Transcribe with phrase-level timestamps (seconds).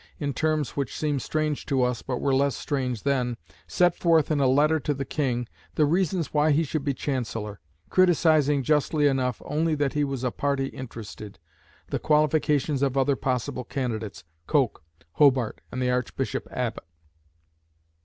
[0.17, 4.39] in terms which seem strange to us, but were less strange then, set forth in
[4.39, 9.43] a letter to the King the reasons why he should be Chancellor; criticising justly enough,
[9.45, 11.37] only that he was a party interested,
[11.91, 14.81] the qualifications of other possible candidates, Coke,
[15.19, 16.87] Hobart, and the Archbishop Abbott.